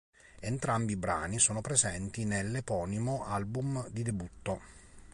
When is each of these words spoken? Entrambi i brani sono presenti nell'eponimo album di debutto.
Entrambi 0.39 0.93
i 0.93 0.97
brani 0.97 1.37
sono 1.37 1.61
presenti 1.61 2.25
nell'eponimo 2.25 3.23
album 3.27 3.87
di 3.89 4.01
debutto. 4.01 4.59